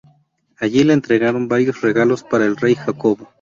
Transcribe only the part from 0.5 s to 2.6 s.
Allí le entregaron varios regalos para el